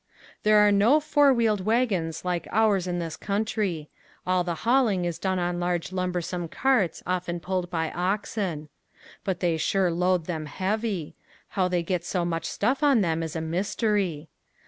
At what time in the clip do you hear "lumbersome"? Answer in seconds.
5.91-6.47